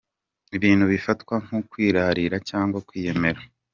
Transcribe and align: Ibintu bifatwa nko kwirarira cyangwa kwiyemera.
Ibintu 0.57 0.85
bifatwa 0.93 1.35
nko 1.45 1.57
kwirarira 1.69 2.37
cyangwa 2.49 2.77
kwiyemera. 2.87 3.41